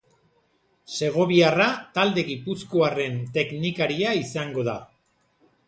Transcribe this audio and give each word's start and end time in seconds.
Segoviarra 1.07 1.67
talde 1.99 2.25
gipuzkoarren 2.31 3.21
teknikaria 3.39 4.17
izango 4.25 4.67
da. 4.73 4.79